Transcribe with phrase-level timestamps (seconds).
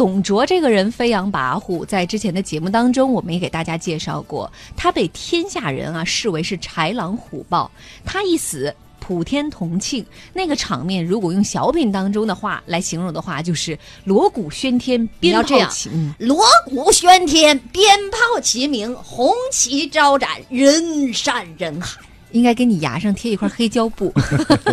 [0.00, 7.70] 董卓这个人飞扬跋扈，在之前的节目当中，我们也给大家介绍过，他被天下人啊视为是豺狼虎豹，
[8.02, 8.74] 他一死。
[8.98, 16.14] 普天同庆，那个场面，如果用小品当中的话来形容的话，就是锣鼓喧天，鞭炮齐鸣。
[16.18, 22.00] 锣鼓喧天，鞭炮齐鸣，红旗招展，人山人海。
[22.32, 24.12] 应该给你牙上贴一块黑胶布。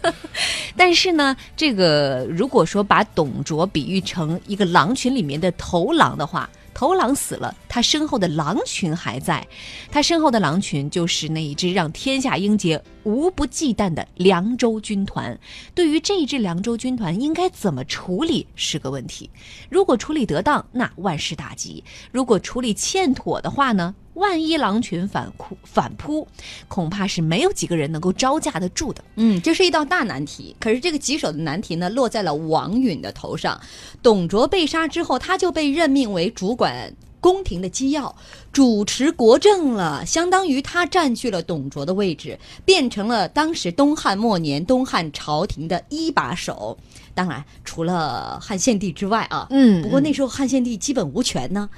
[0.76, 9.46] 但是呢，这个如果说把董卓比喻成一个狼群里面的头狼的话，头狼死了，他身后的狼群还在，
[9.90, 15.38] 他身后的狼群就是那一支让天下英杰无不忌惮的凉州军团。
[15.74, 19.28] 对于这一支凉州军团，应该怎么处理是个问题。
[19.68, 21.82] 如果处理得当，那万事大吉；
[22.12, 23.94] 如果处理欠妥的话呢？
[24.20, 26.28] 万一狼群反扑反扑，
[26.68, 29.02] 恐怕是没有几个人能够招架得住的。
[29.16, 30.54] 嗯，这是一道大难题。
[30.60, 33.60] 可是这个棘手的难题呢，落在了王允的头上。
[34.02, 38.14] 董卓被杀之后，他就被任命为主管宫廷的机要，
[38.52, 46.78] 主持国政了，相当于他占据了董卓的位置，变成了当时东汉末年东汉朝廷的一把手。
[47.14, 51.68] 当然，除了汉献帝之外啊，嗯不过那时候汉献帝基本无权呢。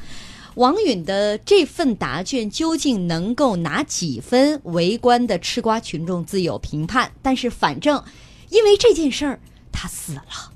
[0.55, 4.61] 王允的这份答卷究竟能够拿几分？
[4.64, 7.11] 围观的吃瓜群众自有评判。
[7.22, 8.03] 但是反正，
[8.50, 9.41] 因为这件事儿，
[9.72, 10.52] 他死了。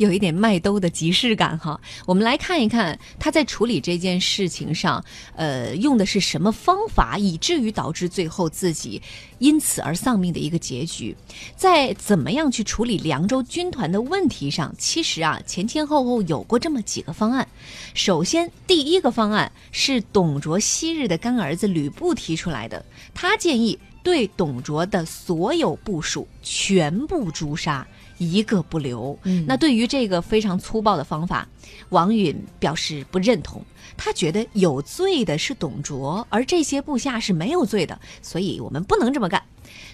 [0.00, 1.78] 有一点麦兜的即视感哈。
[2.06, 5.04] 我们来看一看他在处理这件事情上，
[5.36, 9.02] 呃，用的是什么方法，以至于导致最后自己
[9.40, 11.14] 因此而丧命的一个结局。
[11.54, 17.46] 在怎么样去处理凉州军团的问题上，其实啊，前前后后有过这么几个方案。
[17.92, 27.86] 首先，第一个方案是董卓昔日的干儿子吕布提出来的，他建议对董卓的所有部属全部诛杀。
[28.20, 29.18] 一个不留。
[29.24, 31.48] 嗯那对于这个非常粗暴的方法，
[31.88, 33.64] 王允表示不认同。
[33.96, 39.42] 他觉得有罪的是董卓，而这些部下是没有罪的，所以我们不能这么干。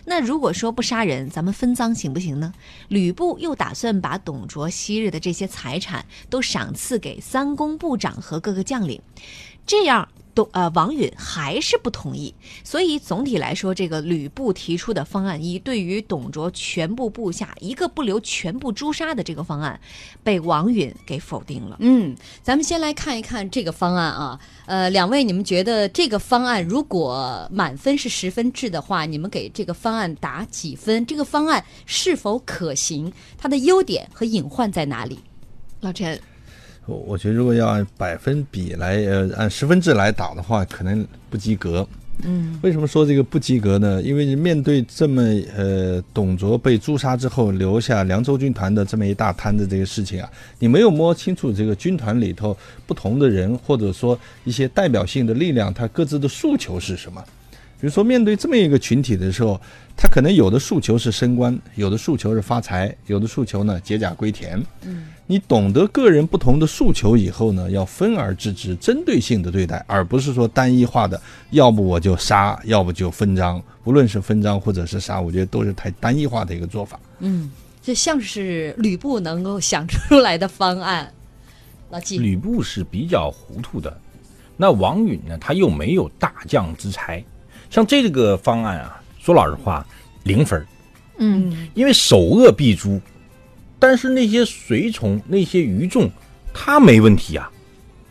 [0.05, 2.53] 那如果说不杀人，咱们分赃行不行呢？
[2.89, 9.01] 吕布又打算把董卓昔日的这些财产都赏赐给三公部长和各个将领，
[9.65, 10.09] 这样。
[10.37, 19.81] 董呃，王允还是不同意，所以总体来说，这个吕布提出的方案一，对于董卓全部部下一个不留全部诛杀的这个方案，
[20.23, 21.79] 被王允给否定了。
[21.81, 24.39] 嗯，咱们先来看一看这个方案啊。
[24.67, 31.07] 呃，两位，你们觉得这个方案如果满分是十分制的话，你们给这个方案打几分？
[31.07, 33.11] 这个方案是否可行？
[33.39, 35.19] 它的优点和隐患在哪里？
[35.81, 36.21] 老陈，
[36.87, 41.87] 我我觉得如果要按百分比来，呃，按十分制来打的话，可能不及格。
[42.25, 44.01] 嗯，为什么说这个不及格呢？
[44.01, 45.23] 因为面对这么
[45.55, 57.23] 呃董卓被诛杀之后留下凉州军团的这么一大摊子这个事情啊，你没有摸清楚这个军团里头不同的人或者说一些代表性的力量，他各自的诉求是什么？
[57.79, 59.61] 比如说面对这么一个群体的时候，
[59.97, 64.63] 他可能有的诉求是升官，有的诉求是发财，有的诉求呢解甲归田。
[64.83, 71.21] 嗯，你懂得个人不同的诉求以后呢，要分而治之，针对性的对待，而不是说单一化的，
[71.51, 73.63] 要不我就杀，要不就分赃。
[73.85, 76.99] 无论是分赃或者是杀，我觉得都是太单一化的一个做法。
[77.21, 77.51] 嗯，
[77.83, 81.13] 这像是吕布能够想出来的方案。
[81.91, 83.97] 老纪，吕布是比较糊涂的，
[84.57, 87.25] 那王允呢，他又没有大将之才，
[87.71, 89.87] 像这个方案啊，说老实话，
[90.25, 90.67] 零分儿。
[91.19, 93.01] 嗯，因为首恶必诛，
[93.79, 96.11] 但是那些随从、那些余众，
[96.53, 97.51] 他没问题啊，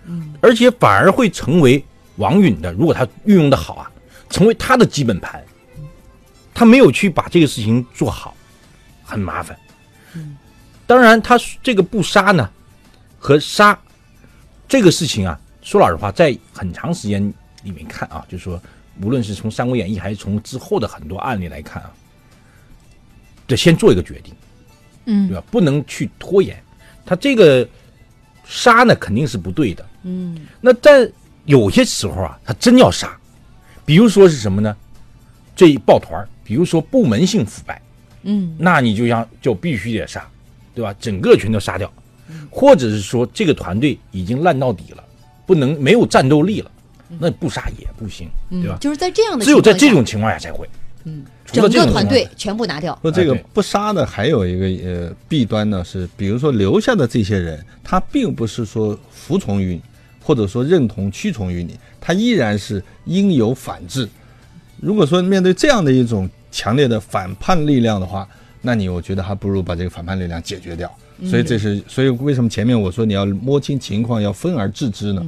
[0.05, 1.83] 嗯，而且反而会成为
[2.15, 3.91] 王允的，如果他运用的好啊，
[4.29, 5.43] 成为他的基本盘，
[6.53, 8.35] 他没有去把这个事情做好，
[9.03, 9.55] 很麻烦。
[10.13, 10.35] 嗯，
[10.87, 12.49] 当然，他这个不杀呢，
[13.19, 13.77] 和杀
[14.67, 17.21] 这个事情啊，说老实话，在很长时间
[17.63, 18.59] 里面看啊，就是说，
[19.01, 21.91] 无论是从《三国演义》还是从之后的很多案例来看啊，
[23.47, 24.33] 得先做一个决定，
[25.05, 25.43] 嗯对吧？
[25.51, 26.61] 不能去拖延。
[27.05, 27.67] 他这个
[28.45, 29.85] 杀呢，肯定是不对的。
[30.03, 31.09] 嗯那在
[31.45, 33.15] 有些时候啊，他真要杀，
[33.85, 34.75] 比如说是什么呢？
[35.55, 37.81] 这一抱团儿，比如说部门性腐败，
[38.23, 40.27] 嗯那你就像就必须得杀，
[40.73, 40.93] 对吧？
[40.99, 41.91] 整个全都杀掉，
[42.49, 45.03] 或者是说这个团队已经烂到底了，
[45.45, 46.71] 不能没有战斗力了，
[47.19, 48.79] 那不杀也不行，对吧嗯，？
[48.79, 50.67] 就是在这样的只有在这种情况下才会。
[51.07, 52.97] 嗯，整个团队全部拿掉。
[53.03, 59.81] 说这个不杀的还有一个呃弊端呢，是比如说留下的这些人，他并不是说服从于你，
[60.23, 64.09] 或者说认同屈从于你，他依然是应有反制。
[64.81, 68.27] 如果说面对这样的一种强烈的反叛力量的话，
[68.61, 70.91] 那你我觉得还不如把这个反叛力量解决掉，
[71.29, 75.23] 所以这是所以为什么前面我说你要摸清情况，要分而治之呢？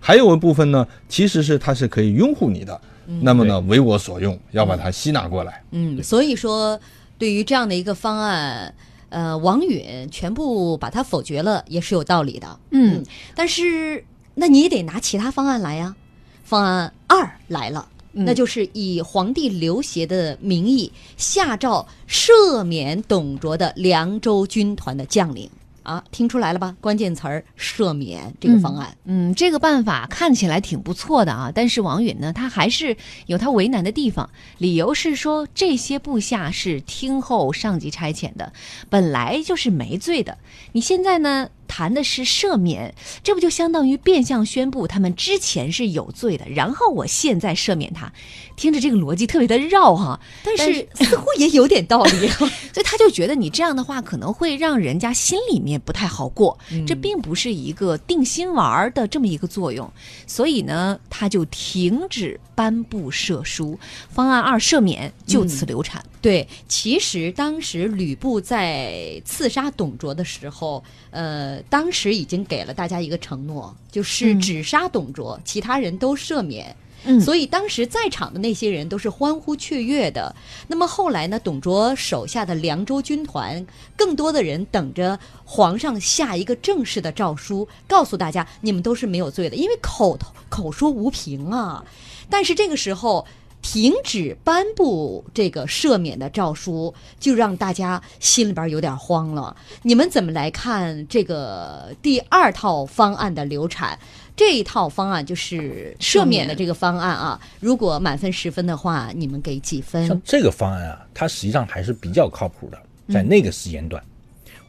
[0.00, 2.80] 还有一部分呢，其实是他是可以拥护你的，
[3.22, 5.62] 那么呢为我所用，要把它吸纳过来。
[5.70, 6.80] 嗯，所以说
[7.18, 8.74] 对于这样的一个方案，
[9.10, 12.58] 呃，王允全部把它否决了，也是有道理的。
[12.70, 13.04] 嗯，
[13.34, 14.04] 但是
[14.34, 15.94] 那你也得拿其他方案来呀。
[16.42, 17.86] 方案二来了。
[18.12, 25.48] 嗯那就是以皇帝刘协的名义下诏赦免董卓的凉州军团的将领
[25.82, 26.76] 啊，听出来了吧？
[26.80, 28.96] 关键词儿赦免这个方案。
[29.04, 32.96] 嗯，这个办法看起来挺不错的啊，但是王允呢，他还是
[33.26, 34.28] 有他为难的地方。
[34.58, 38.52] 理由是说，这些部下是听候上级差遣的，
[38.88, 40.38] 本来就是没罪的。
[40.72, 48.12] 你现在呢，谈的是赦免，这不就相当于变相宣布他们之前是有罪的，然后我现在赦免他，
[48.56, 50.18] 听着这个逻辑特别的绕哈。
[50.42, 52.28] 但但是 似乎也有点道理。
[52.74, 59.88] 所以他就觉得你这样的话可能会让人家心里面不太好过，这并不是一个定心丸儿的这么一个作用，
[60.26, 63.78] 所以呢，他就停止颁布赦书，
[64.10, 66.04] 方案二赦免就此流产。
[66.22, 76.76] 对，其实当时吕布在刺杀董卓的时候，呃，当时已经给了大家一个承诺，就是嗯只杀董卓，其他人都赦免。
[77.06, 80.36] 嗯所以当时在场的那些人都是欢呼雀跃的。
[80.68, 91.82] 那么后来呢，董卓手下的凉州军团，更多的人等着皇上下一个正式的诏书，告诉大家你们都是没有罪的，因为口头口说无凭啊。
[92.28, 93.26] 但是这个时候。
[93.62, 99.54] 停止颁布这个赦免的诏书，就让大家心里边有点慌了。
[99.82, 103.98] 你们怎么来看这个第二套方案的流产？
[104.36, 107.38] 这一套方案就是赦免的这个方案啊。
[107.60, 110.22] 如果满分十分的话，你们给几分像分？
[110.24, 112.78] 这个方案啊，它实际上还是比较靠谱的，
[113.12, 114.02] 在那个时间段，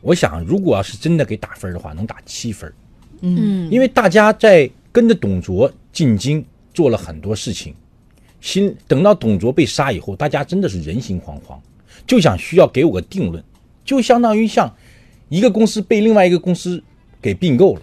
[0.01, 2.73] 我想如果要是真的给打分的话，能打七分，
[3.21, 7.73] 嗯因为大家在跟着董卓进京做了很多事情，
[8.41, 11.57] 心等到董卓被杀以后，大家真的是人心惶惶，
[12.05, 13.41] 就想需要给我个定论，
[13.85, 14.75] 就相当于像
[15.29, 16.83] 一个公司被另外一个公司
[17.21, 17.81] 给并购了，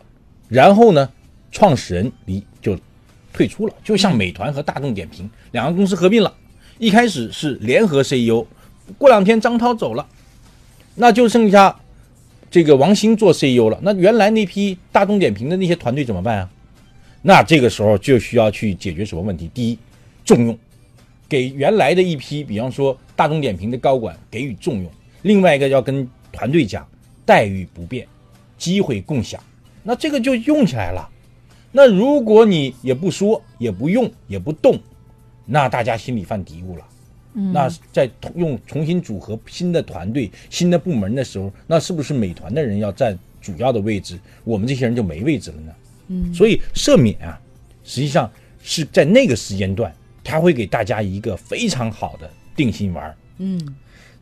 [0.48, 1.08] 然后呢，
[1.50, 2.76] 创始人离就
[3.32, 6.34] 退出了，就像美团和大众点评两个公司合并了，
[6.78, 8.44] 一开始是联合 CEO，
[8.98, 10.06] 过两天张涛走了，
[10.96, 11.78] 那就剩下
[12.50, 13.78] 这个王兴做 CEO 了。
[13.82, 16.50] 那原来那批大众点评的那些团队怎么办啊？
[17.22, 19.50] 那这个时候就需要去解决什么问题？
[19.52, 19.78] 第一，
[20.28, 20.58] 重用，
[21.26, 24.90] 给原来的一批，比方说大众点评的高管给予重用；
[25.22, 26.86] 另外一个要跟团队讲，
[27.24, 28.06] 待遇不变，
[28.58, 29.42] 机会共享。
[29.82, 31.08] 那这个就用起来了。
[31.72, 34.78] 那如果你也不说，也不用，也不动，
[35.46, 36.84] 那大家心里犯嘀咕了。
[37.32, 45.72] 那在用重新组合新的团队、新的部门的时候，那是不是美团的人要占主要的位置，我们这些人就没位置了呢？
[46.08, 47.40] 嗯，所以赦免啊，
[47.82, 48.30] 实际上
[48.62, 49.94] 是在那个时间段，
[50.28, 53.16] 它会给大家一个非常好的定心丸儿。
[53.38, 53.58] 嗯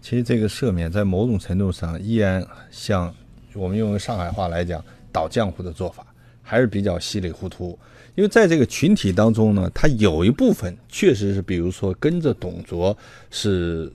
[0.00, 3.12] 其实这个赦免在某种程度上依然像
[3.54, 6.06] 我们用上海话来讲倒浆糊的做法，
[6.42, 7.76] 还是比较稀里糊涂。
[8.14, 12.96] 因为在这个群体当中呢，他有一部分确实是，比如说跟着董卓
[13.30, 13.92] 是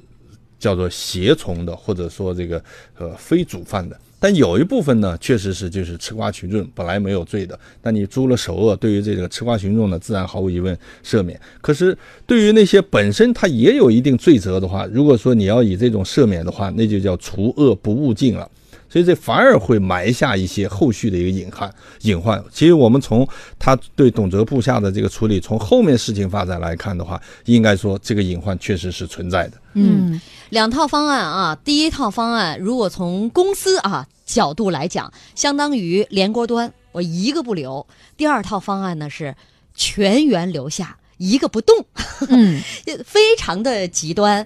[0.60, 2.62] 叫做胁从的，或者说这个
[2.98, 3.98] 呃非主犯的。
[4.24, 7.60] 但有一部分呢，确实是就是吃瓜群众，本来没有罪的。
[7.82, 11.42] 但你诛了首恶，对于这个吃瓜群众呢，自然毫无疑问赦免。
[11.60, 11.98] 可是
[12.28, 18.48] 对于那些本身他也有一定罪责的话，如果说你要以这种赦免的话，那就叫除恶不务尽了。
[18.92, 21.74] 所以这反而会埋下一些后续的一个隐患。
[22.02, 23.26] 隐患，其实我们从
[23.58, 29.54] 他对董卓部下的这个处理，从后面事情发展来看的话，应该说这个隐患确实是存在的。
[29.76, 30.20] 嗯，
[30.50, 37.86] 两套方案啊，第一套方案如果从公司啊角度来讲，相当于连锅端，我一个不留；
[38.18, 39.34] 第二套方案呢是
[39.74, 41.86] 全员留下，一个不动，
[42.28, 42.62] 嗯。
[43.06, 44.46] 非常的极端。